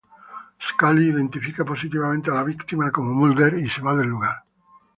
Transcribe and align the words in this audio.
Scully 0.59 1.09
identifica 1.09 1.63
positivamente 1.63 2.31
a 2.31 2.33
la 2.33 2.41
víctima 2.43 2.89
como 2.89 3.13
Mulder 3.13 3.53
y 3.59 3.69
se 3.69 3.81
va 3.83 3.95
del 3.95 4.07
lugar. 4.07 4.43